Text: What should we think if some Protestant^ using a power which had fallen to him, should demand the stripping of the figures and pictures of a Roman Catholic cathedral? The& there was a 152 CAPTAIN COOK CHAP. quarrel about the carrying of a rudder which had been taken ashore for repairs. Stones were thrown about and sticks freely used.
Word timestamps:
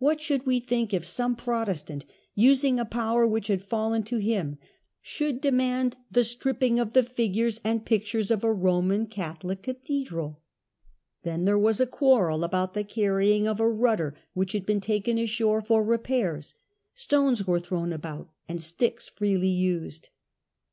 What 0.00 0.20
should 0.20 0.46
we 0.46 0.58
think 0.58 0.92
if 0.92 1.06
some 1.06 1.36
Protestant^ 1.36 2.02
using 2.34 2.80
a 2.80 2.84
power 2.84 3.24
which 3.24 3.46
had 3.46 3.62
fallen 3.64 4.02
to 4.02 4.16
him, 4.16 4.58
should 5.00 5.40
demand 5.40 5.96
the 6.10 6.24
stripping 6.24 6.80
of 6.80 6.92
the 6.92 7.04
figures 7.04 7.60
and 7.62 7.86
pictures 7.86 8.32
of 8.32 8.42
a 8.42 8.52
Roman 8.52 9.06
Catholic 9.06 9.62
cathedral? 9.62 10.40
The& 11.22 11.38
there 11.44 11.56
was 11.56 11.78
a 11.78 11.84
152 11.84 11.86
CAPTAIN 11.86 11.92
COOK 11.92 11.92
CHAP. 11.92 11.98
quarrel 12.00 12.42
about 12.42 12.74
the 12.74 12.94
carrying 13.00 13.46
of 13.46 13.60
a 13.60 13.68
rudder 13.70 14.16
which 14.32 14.54
had 14.54 14.66
been 14.66 14.80
taken 14.80 15.18
ashore 15.18 15.62
for 15.62 15.84
repairs. 15.84 16.56
Stones 16.92 17.46
were 17.46 17.60
thrown 17.60 17.92
about 17.92 18.28
and 18.48 18.60
sticks 18.60 19.08
freely 19.08 19.46
used. 19.46 20.08